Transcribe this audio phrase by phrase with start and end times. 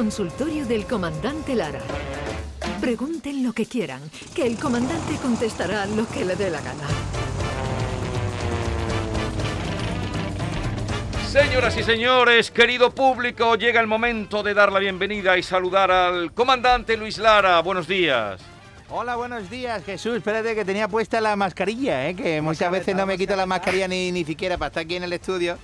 [0.00, 1.82] consultorio del comandante Lara.
[2.80, 4.00] Pregunten lo que quieran,
[4.34, 6.84] que el comandante contestará lo que le dé la gana.
[11.28, 16.32] Señoras y señores, querido público, llega el momento de dar la bienvenida y saludar al
[16.32, 17.60] comandante Luis Lara.
[17.60, 18.40] Buenos días.
[18.88, 20.16] Hola, buenos días, Jesús.
[20.16, 22.16] Espérate que tenía puesta la mascarilla, ¿eh?
[22.16, 25.02] que muchas veces no me quito la mascarilla ni, ni siquiera para estar aquí en
[25.02, 25.58] el estudio.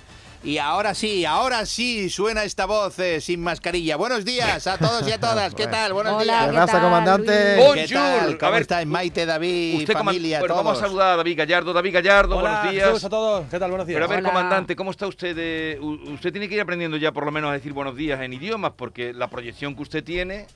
[0.47, 3.97] Y ahora sí, ahora sí suena esta voz eh, sin mascarilla.
[3.97, 5.53] Buenos días a todos y a todas.
[5.53, 5.91] ¿Qué tal?
[5.91, 6.65] Buenos Hola, días.
[6.65, 7.55] ¿qué tal, comandante.
[7.57, 7.65] Luis?
[7.89, 8.19] ¿Qué Bonjour.
[8.19, 8.33] tal?
[8.33, 8.87] A ¿Cómo ver, estáis?
[8.87, 10.65] Maite, David, Usted, familia, bueno, todos.
[10.65, 11.73] vamos a saludar a David Gallardo.
[11.73, 12.83] David Gallardo, Hola, buenos días.
[12.85, 13.45] saludos a todos.
[13.51, 13.69] ¿Qué tal?
[13.71, 13.97] Buenos días.
[13.97, 14.29] Pero a ver, Hola.
[14.29, 15.35] comandante, ¿cómo está usted?
[15.35, 18.31] de- usted tiene que ir aprendiendo ya por lo menos a decir buenos días en
[18.31, 20.47] idiomas, porque la proyección que usted tiene...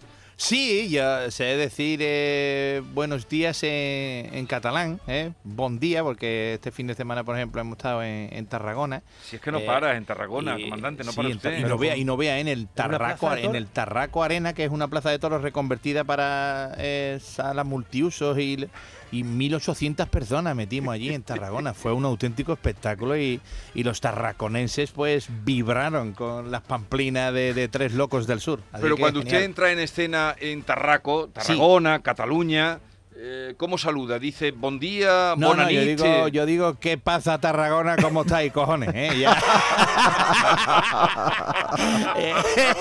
[0.44, 5.34] Sí, yo sé decir eh, buenos días en, en catalán, ¿eh?
[5.44, 9.04] Bon día, porque este fin de semana, por ejemplo, hemos estado en, en Tarragona.
[9.24, 11.50] Si es que no Eh, para en Tarragona, y- comandante, no sí, para en Ta-
[11.50, 11.60] usted.
[11.60, 14.72] Y no, vea, y no vea en el Tarraco, en el Tarraco Arena, que es
[14.72, 18.68] una plaza de toros reconvertida para eh, sala multiusos y,
[19.12, 21.74] y 1.800 personas metimos allí en Tarragona.
[21.74, 23.42] Fue un auténtico espectáculo y,
[23.74, 28.62] y los tarraconenses pues vibraron con las pamplinas de, de tres locos del sur.
[28.72, 32.80] Así Pero que cuando usted entra en escena en Tarraco, Tarragona, Cataluña,
[33.24, 34.18] eh, ¿cómo saluda?
[34.18, 37.96] Dice, bon día, No, no, yo digo, yo digo, ¿qué pasa Tarragona?
[38.02, 38.90] ¿Cómo estáis, cojones?
[38.96, 39.12] eh?
[39.20, 39.38] Ya.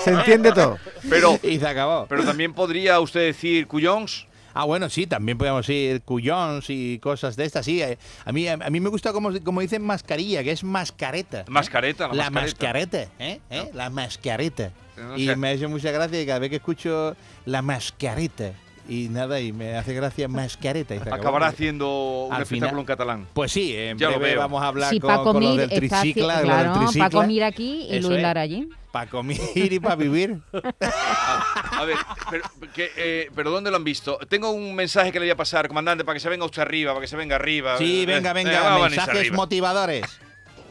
[0.03, 0.77] Se entiende todo.
[1.09, 2.05] Pero, y se acabó.
[2.07, 4.27] pero también podría usted decir cuyons.
[4.53, 7.81] Ah, bueno, sí, también podemos decir cuyons y cosas de estas, sí.
[7.81, 11.41] eh, A mí, a mí me gusta como, como dicen mascarilla, que es mascareta.
[11.41, 11.45] ¿eh?
[11.47, 12.97] Mascareta, la La mascareta.
[12.97, 13.39] mascareta, ¿eh?
[13.49, 13.69] ¿Eh?
[13.73, 14.71] La mascareta.
[14.97, 18.51] No y me hace mucha gracia y cada vez que escucho la mascareta
[18.89, 20.95] y nada, y me hace gracia mascareta.
[20.95, 20.97] y.
[20.97, 23.27] Acabará haciendo un Al espectáculo final- en catalán.
[23.33, 24.39] Pues sí, en Ya lo breve veo.
[24.41, 26.25] vamos a hablar Sí, con, Paco con los del tricicla.
[26.27, 27.09] los del claro, tricicla.
[27.09, 28.21] Paco Mir aquí y Eso Luis.
[28.21, 28.67] Lara allí.
[28.91, 30.39] Para comer y para vivir.
[30.51, 31.95] A ver,
[32.29, 34.17] pero, que, eh, pero ¿dónde lo han visto?
[34.29, 36.91] Tengo un mensaje que le voy a pasar, comandante, para que se venga usted arriba,
[36.91, 37.77] para que se venga arriba.
[37.77, 40.03] Sí, Eh, venga, eh, venga, mensajes motivadores.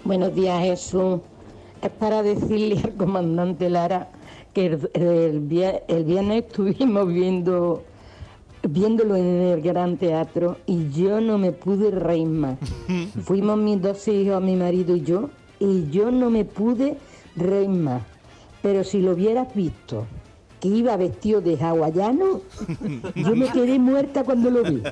[0.04, 1.20] Buenos días, Jesús.
[1.82, 4.08] Es para decirle al comandante Lara
[4.52, 4.90] que el,
[5.88, 7.84] el viernes estuvimos viendo
[8.62, 12.58] viéndolo en el Gran Teatro y yo no me pude reír más.
[13.24, 16.98] Fuimos mis dos hijos, mi marido y yo, y yo no me pude
[17.36, 18.02] reír más.
[18.62, 20.06] Pero si lo hubieras visto,
[20.60, 22.42] que iba vestido de hawaiano,
[23.14, 24.82] yo me quedé muerta cuando lo vi.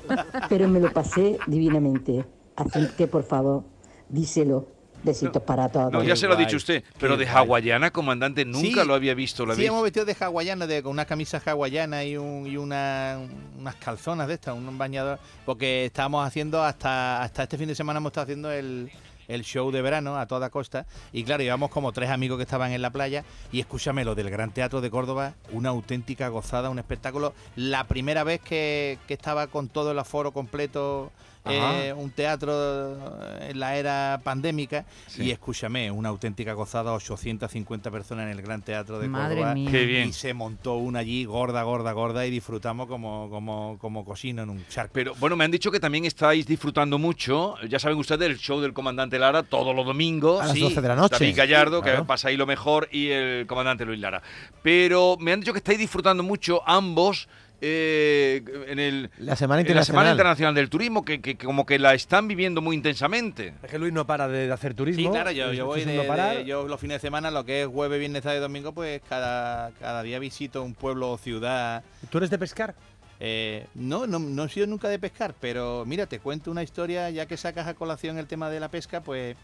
[0.48, 2.24] Pero me lo pasé divinamente.
[2.56, 3.64] Así que, por favor,
[4.08, 4.78] díselo.
[5.00, 5.92] Besitos para todos.
[5.92, 9.14] No, ya se lo ha dicho usted, pero de hawaiana, comandante, nunca Sí, lo había
[9.14, 9.46] visto.
[9.46, 13.18] ¿lo Sí, hemos vestido de hawaiana, de, con una camisa hawaiana y, un, y una,
[13.56, 17.98] unas calzonas de estas, un bañador, porque estábamos haciendo hasta, hasta este fin de semana
[17.98, 18.90] hemos estado haciendo el,
[19.28, 22.72] el show de verano a toda costa y claro, íbamos como tres amigos que estaban
[22.72, 26.78] en la playa y escúchame, lo del Gran Teatro de Córdoba, una auténtica gozada, un
[26.78, 27.34] espectáculo.
[27.56, 31.12] La primera vez que, que estaba con todo el aforo completo,
[31.44, 33.08] eh, un teatro
[33.40, 35.22] en la era pandémica Sí.
[35.24, 39.54] y escúchame, una auténtica gozada, 850 personas en el Gran Teatro de Madre Córdoba.
[39.54, 39.70] mía.
[39.70, 40.08] Qué bien.
[40.08, 44.50] Y se montó una allí gorda, gorda, gorda y disfrutamos como, como, como cocina en
[44.50, 44.90] un charco.
[44.92, 47.54] Pero bueno, me han dicho que también estáis disfrutando mucho.
[47.68, 50.40] Ya saben ustedes, el show del comandante Lara todos los domingos.
[50.42, 51.16] A las Sí, 12 de la noche.
[51.18, 52.06] David Gallardo, que Claro.
[52.06, 54.22] pasa ahí lo mejor, y el comandante Luis Lara.
[54.62, 57.28] Pero me han dicho que estáis disfrutando mucho ambos.
[57.60, 60.54] eh, en, el, La Semana en la Semana Internacional.
[60.54, 63.52] Del Turismo, que, que- que como que la están viviendo muy intensamente.
[63.64, 65.02] Es que Luis no para de, de hacer turismo.
[65.02, 67.98] Sí, claro, yo, voy de, de- yo los fines de semana, lo que es jueves,
[67.98, 71.82] viernes, sábado y domingo, pues cada, cada día visito un pueblo o ciudad.
[72.10, 72.76] ¿Tú eres de pescar?
[73.20, 77.10] Eh, no, no, no he sido nunca de pescar, pero mira, te cuento una historia,
[77.10, 79.36] ya que sacas a colación el tema de la pesca, pues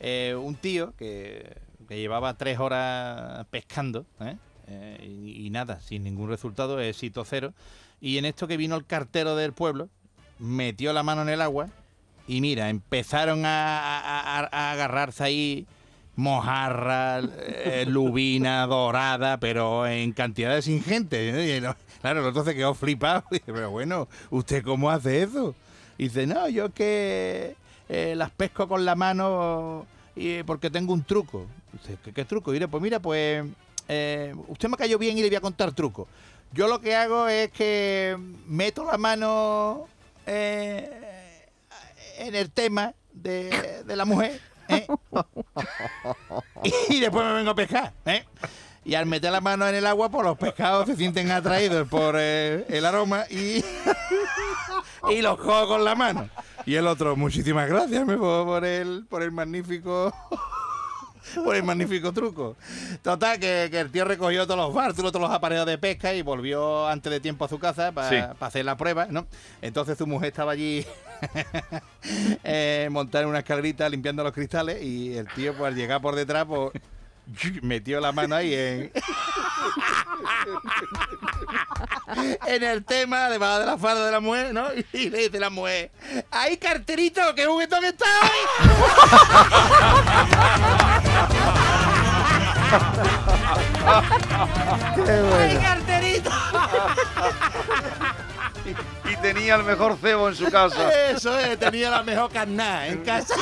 [0.00, 1.56] eh, un tío que,
[1.88, 4.36] que llevaba tres horas pescando, ¿eh?
[4.70, 7.54] Eh, y, nada, sin ningún resultado, éxito cero.
[8.00, 9.88] Y en esto que vino el cartero del pueblo,
[10.38, 11.70] metió la mano en el agua
[12.26, 15.66] y mira, empezaron a agarrarse ahí
[16.18, 21.62] mojarra, eh, lubina, dorada, pero en cantidades ingentes.
[22.00, 23.22] claro, el otro se quedó flipado.
[23.30, 25.54] Dice, pero bueno, ¿usted cómo hace eso?
[25.96, 27.54] Y dice, no, yo que
[27.88, 31.46] eh, las pesco con la mano y, porque tengo un truco.
[31.72, 32.50] Dice, ¿qué, truco?
[32.50, 33.44] Y diré, pues mira, pues
[33.86, 36.08] eh, usted me cayó bien y le voy a contar truco.
[36.52, 38.16] Yo lo que hago es que
[38.48, 39.86] meto la mano
[40.26, 40.90] eh,
[42.18, 44.86] en el tema de, de la mujer ¿eh?
[46.88, 47.92] y después me vengo a pescar.
[48.06, 48.24] ¿eh?
[48.84, 52.14] Y al meter la mano en el agua, pues los pescados se sienten atraídos por
[52.18, 53.64] eh, el aroma y,
[55.10, 56.28] y los cojo con la mano.
[56.64, 60.12] Y el otro, muchísimas gracias por el, por el magnífico
[61.44, 62.56] por el magnífico truco.
[63.02, 66.22] Total, que, que el tío recogió todos los bártulos, todos los aparejos de pesca y
[66.22, 68.16] volvió antes de tiempo a su casa para Sí.
[68.40, 69.26] hacer la prueba, ¿no?
[69.62, 70.86] Entonces su mujer estaba allí
[72.44, 76.14] eh, montada en una escalerita limpiando los cristales y el tío, pues al llegar por
[76.14, 76.70] detrás, pues
[77.62, 78.90] metió la mano ahí en...
[82.46, 84.66] en el tema, debajo de la falda de la mujer, ¿no?
[84.92, 85.90] Y le dice la mujer,
[86.30, 89.37] ¡ay, carterito, qué juguetón está hoy!
[95.04, 96.30] Qué ¡Ay, carterito!
[99.10, 100.92] Y tenía el mejor cebo en su casa.
[101.10, 103.34] Eso es, tenía la mejor carná en casa.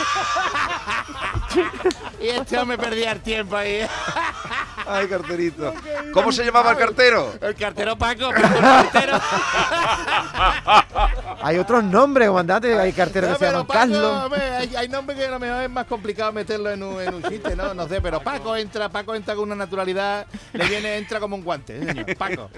[2.21, 3.87] y este hombre perdía el tiempo ahí.
[4.87, 5.75] Ay, carterito.
[6.13, 7.35] ¿Cómo se llamaba el cartero?
[7.41, 9.21] El cartero Paco, Paco el cartero.
[11.43, 12.79] Hay otros nombres, comandante.
[12.79, 14.25] Hay carteros No, que se llaman Paco, Carlos.
[14.25, 17.15] hombre, hay, hay nombres que a lo mejor es más complicado meterlo en un, en
[17.15, 17.75] un chiste, ¿no?
[17.75, 21.45] No sé, pero Paco entra, Paco entra con una naturalidad, le viene, entra como un
[21.45, 22.17] guante, ¿eh, señor.
[22.17, 22.51] Paco.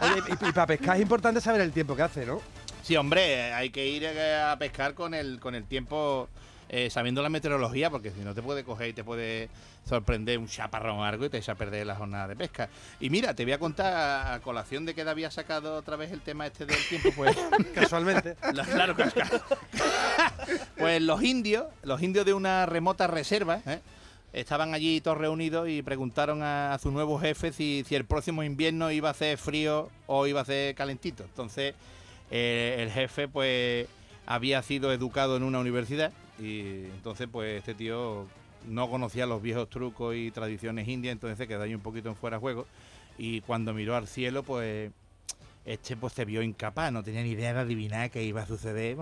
[0.00, 2.40] Oye, y, y para pescar es importante saber el tiempo que hace, ¿no?
[2.82, 6.28] Sí, hombre, hay que ir a pescar con el, con el tiempo,
[6.68, 9.48] eh, sabiendo la meteorología, porque si no te puede coger y te puede
[9.88, 12.68] sorprender un chaparrón o algo y te echa a perder la jornada de pesca.
[13.00, 16.20] Y mira, te voy a contar a, colación de que había sacado otra vez el
[16.20, 17.36] tema este del tiempo, pues...
[17.74, 18.36] Casualmente.
[18.52, 19.40] La- claro, claro, claro.
[20.78, 23.80] Pues los indios, los indios de una remota reserva, ¿eh?
[24.32, 28.42] estaban allí todos reunidos y preguntaron a, a su nuevo jefe si, si el próximo
[28.42, 31.24] invierno iba a ser frío o iba a ser calentito.
[31.24, 31.74] Entonces,
[32.30, 33.86] eh, el jefe, pues,
[34.26, 38.26] había sido educado en una universidad y entonces, pues, este tío
[38.68, 42.16] no conocía los viejos trucos y tradiciones indias, entonces se quedó ahí un poquito en
[42.16, 42.66] fuera de juego.
[43.18, 44.90] Y cuando miró al cielo, pues,
[45.64, 48.96] este pues se vio incapaz, no tenía ni idea de adivinar qué iba a suceder.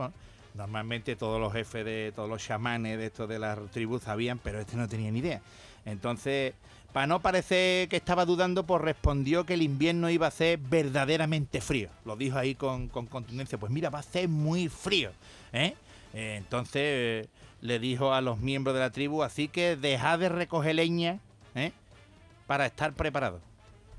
[0.54, 4.60] Normalmente todos los jefes de todos los chamanes de estos de las tribus sabían, pero
[4.60, 5.42] este no tenía ni idea.
[5.84, 6.54] Entonces,
[6.92, 11.60] para no parecer que estaba dudando, pues respondió que el invierno iba a ser verdaderamente
[11.60, 11.90] frío.
[12.04, 15.10] Lo dijo ahí con, con contundencia, pues mira, va a ser muy frío.
[15.52, 15.74] ¿eh?
[16.14, 17.28] Eh, entonces eh,
[17.60, 21.18] le dijo a los miembros de la tribu, así que dejad de recoger leña
[21.54, 21.72] ¿eh?
[22.46, 23.40] para estar preparados.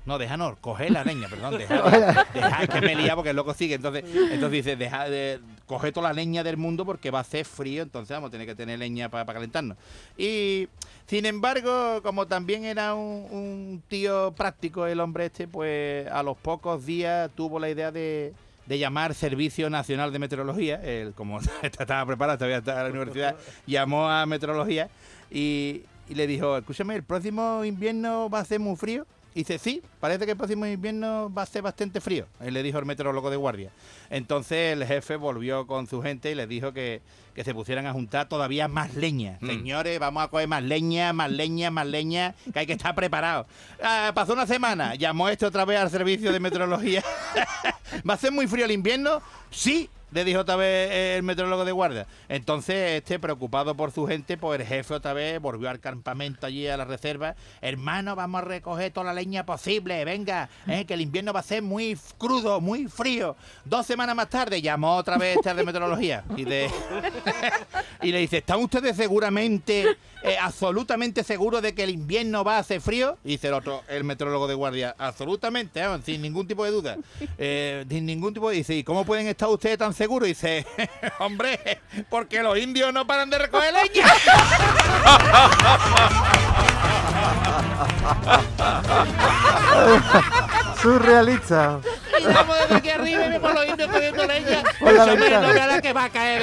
[0.06, 1.82] No, deja no, coger la leña, perdón, deja,
[2.34, 3.74] deja, es que me lía porque el loco sigue.
[3.74, 7.44] Entonces, entonces dice, deja de coger toda la leña del mundo porque va a hacer
[7.44, 9.76] frío, entonces vamos a tener que tener leña para calentarnos.
[10.16, 10.68] Y
[11.08, 16.36] sin embargo, como también era un, un tío práctico el hombre este, pues a los
[16.36, 18.32] pocos días tuvo la idea de,
[18.66, 23.36] de llamar Servicio Nacional de Meteorología, él, como estaba preparado, todavía estaba en la universidad,
[23.66, 24.88] llamó a Meteorología
[25.30, 29.06] y, y le dijo, escúchame, el próximo invierno va a ser muy frío.
[29.36, 32.24] Y dice, sí, parece que el próximo invierno va a ser bastante frío.
[32.40, 33.70] Él le dijo el meteorólogo de guardia.
[34.08, 37.02] Entonces el jefe volvió con su gente y les dijo que,
[37.34, 39.36] que se pusieran a juntar todavía más leña.
[39.42, 39.46] Mm.
[39.46, 43.46] Señores, vamos a coger más leña, más leña, más leña, que hay que estar preparados.
[43.82, 47.04] Ah, pasó una semana, llamó este otra vez al servicio de meteorología.
[48.08, 49.20] ¿Va a ser muy frío el invierno?
[49.50, 52.06] Sí, le dijo otra vez el meteorólogo de guardia.
[52.28, 56.66] Entonces, este, preocupado por su gente, pues el jefe otra vez volvió al campamento allí
[56.68, 57.34] a la reserva.
[57.60, 61.42] Hermano, vamos a recoger toda la leña posible, venga, eh, que el invierno va a
[61.42, 63.36] ser muy crudo, muy frío.
[63.64, 66.70] Dos semanas más tarde llamó otra vez este de meteorología y, de,
[68.02, 72.64] y le dice, ¿están ustedes seguramente, eh, absolutamente seguros de que el invierno va a
[72.64, 73.16] ser frío?
[73.22, 76.96] Dice el otro, el meteorólogo de guardia, absolutamente, sin ningún tipo de duda.
[77.38, 78.56] Eh, sin ningún tipo de...
[78.56, 80.26] Dice, ¿y cómo pueden estar ustedes tan seguros?
[80.26, 80.66] Dice,
[81.20, 84.06] hombre, porque los indios no paran de recoger leña.
[90.82, 91.80] Surrealista.
[92.28, 94.62] Y vamos desde aquí arriba y vemos los indios cogiendo leña.
[94.80, 95.46] Por la Hombre, ventana.
[95.46, 96.42] no vea la que va a caer.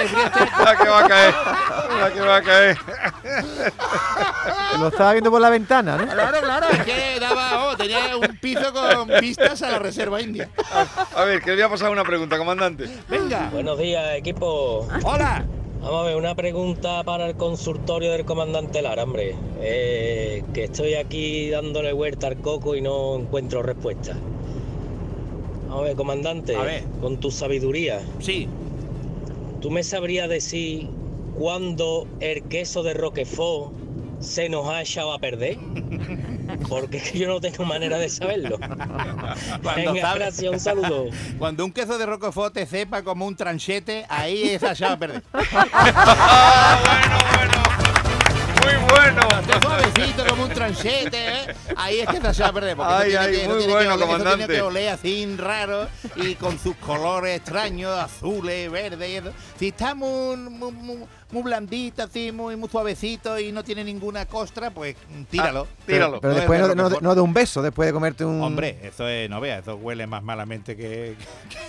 [0.65, 1.33] La que va a caer.
[1.99, 2.77] La que va a caer.
[4.79, 6.07] Lo estaba viendo por la ventana, ¿no?
[6.07, 10.49] Claro, claro, es que daba, oh, tenía un piso con vistas a la reserva india.
[11.15, 12.85] A ver, que le voy a pasar una pregunta, comandante.
[13.09, 14.87] Venga, Buenos días, equipo.
[15.03, 15.43] hola.
[15.81, 19.35] Vamos a ver, una pregunta para el consultorio del comandante Lara, hombre.
[19.59, 24.13] Eh, que estoy aquí dándole vuelta al coco y no encuentro respuesta.
[25.73, 26.83] A ver, comandante, A ver.
[27.01, 28.47] con tu sabiduría, Sí,
[29.59, 30.87] ¿tú me sabrías decir
[31.37, 33.71] cuándo el queso de Roquefort
[34.19, 35.57] se nos ha echado a perder?
[36.69, 38.59] Porque es que yo no tengo manera de saberlo.
[39.63, 41.05] Cuando Venga, gracias, un saludo.
[41.39, 45.23] cuando un queso de roquefort te sepa como un tranchete, ahí es allá a perder.
[45.33, 45.69] Bueno,
[46.85, 47.32] bueno.
[48.63, 49.21] Muy bueno.
[49.41, 51.55] Esté suavecito como un tranchete, ¿eh?
[51.75, 52.75] Ahí es que se va a perder.
[52.77, 54.53] Porque Ay, ay, que, muy tiene que bueno, oler- eso tiene comandante.
[54.53, 59.31] que oler así raro y con sus colores extraños, azules, verdes y eso.
[59.59, 64.25] Si está muy, muy, muy- muy blandito, así, muy, muy suavecito y no tiene ninguna
[64.27, 65.67] costra, pues mm, tíralo.
[65.69, 66.21] Ah, tíralo.
[66.21, 68.41] Pero No es después de no, no- no de un beso, después de comerte un.
[68.41, 71.15] Hombre, eso es, no veas, eso huele más malamente que,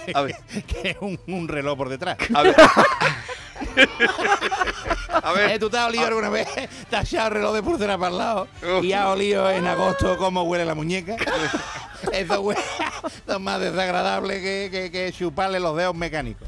[0.06, 0.36] que, A ver.
[0.66, 2.16] que un, un reloj por detrás.
[2.34, 2.54] A ver.
[5.22, 5.58] A Eh, ver.
[5.58, 6.48] ¿Tú te has olido alguna vez?
[6.90, 8.48] ¿Te has echado el reloj de pulsera para el lado?
[8.82, 11.16] ¿Y has olido en agosto cómo huele la muñeca?
[12.12, 12.60] Eso huele
[13.26, 16.46] es más desagradable que, que, que chuparle los dedos mecánicos.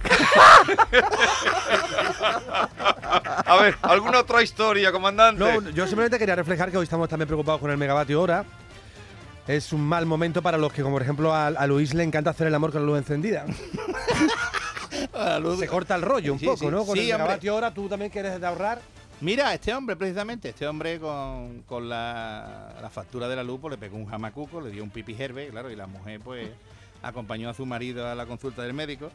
[3.47, 5.41] A ver, ¿alguna otra historia, comandante?
[5.43, 8.45] No, yo simplemente quería reflejar que hoy estamos también preocupados con el megavatio hora.
[9.47, 12.31] Es un mal momento para los que, como por ejemplo a, a Luis le encanta
[12.31, 13.45] hacer el amor con la luz encendida.
[15.41, 16.67] Luz- Se corta el rollo un Sí, poco, sí.
[16.67, 16.85] ¿no?
[16.85, 17.25] Con Sí, el hombre.
[17.25, 18.81] megavatio hora tú también quieres de ahorrar.
[19.21, 23.71] Mira, este hombre, precisamente, este hombre con, con la, la factura de la luz, pues
[23.73, 26.51] le pegó un jamacuco, le dio un pipi herbe, claro, y la mujer, pues,
[27.03, 29.11] acompañó a su marido a la consulta del médico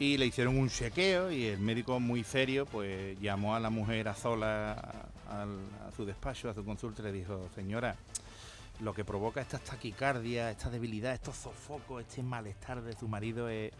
[0.00, 4.08] y le hicieron un chequeo y el médico muy serio, pues, llamó a la mujer
[4.08, 4.72] a sola
[5.30, 7.94] al- a su despacho, a su consulta y le dijo, señora,
[8.80, 13.72] lo que provoca esta taquicardia, esta debilidad, estos sofocos, este malestar de su marido es,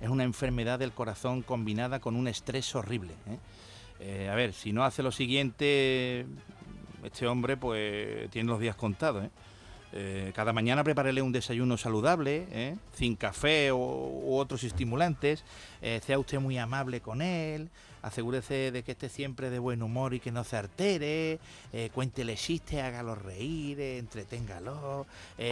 [0.00, 3.14] es una enfermedad del corazón combinada con un estrés horrible.
[3.26, 3.38] ¿eh?
[4.00, 6.26] Eh, a ver, si no hace lo siguiente,
[7.04, 9.24] este hombre pues tiene los días contados.
[9.24, 9.30] ¿eh?
[9.92, 12.76] Eh, cada mañana prepárele un desayuno saludable, ¿eh?
[12.94, 15.44] sin café o, u otros estimulantes.
[15.82, 17.68] Eh, sea usted muy amable con él.
[18.00, 21.38] Asegúrese de que esté siempre de buen humor y que no se altere.
[21.94, 25.06] Cuéntele chistes, hágalo reír, entreténgalo.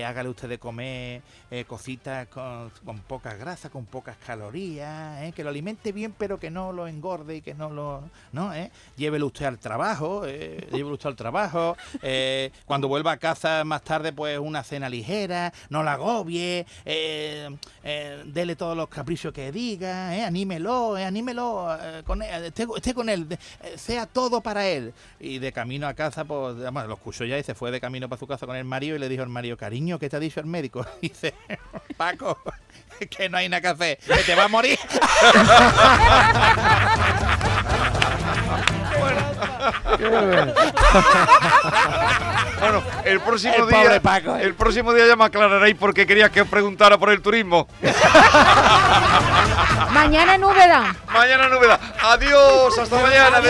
[0.04, 1.22] hágale usted de comer
[1.68, 5.32] cositas con, con poca grasa, con pocas calorías.
[5.32, 8.02] Que lo alimente bien, pero que no lo engorde y que no lo.
[8.32, 8.50] ¿no?
[8.96, 10.26] Llévelo usted al trabajo.
[10.26, 11.76] llévelo usted al trabajo.
[12.64, 15.52] cuando vuelva a casa más tarde, pues una cena ligera.
[15.68, 16.66] No la agobie.
[16.84, 17.48] eh,
[17.82, 20.16] eh, dele todos los caprichos que diga.
[20.16, 21.68] eh, anímelo, eh, anímelo.
[22.04, 23.26] con él, esté, con él.
[23.76, 24.92] sea todo para él.
[25.18, 28.08] Y de camino a casa, pues, además, lo escuchó ya y se fue de camino
[28.08, 30.20] para su casa con el marido y le dijo al marido, cariño, ¿qué te ha
[30.20, 30.86] dicho el médico?
[31.00, 31.34] Y dice,
[31.96, 32.38] Paco,
[33.10, 34.78] que no hay nada que hacer, que te va a morir.
[38.98, 40.52] Bueno.
[42.60, 43.82] Bueno, el próximo El día.
[43.82, 44.42] pobre Paco, ¿eh?
[44.44, 47.66] El próximo día ya me aclararéis por qué querías que os preguntara por el turismo.
[49.92, 50.94] Mañana en Úbeda.
[51.12, 51.80] Mañana novedad.
[52.02, 53.40] Adiós, hasta mañana.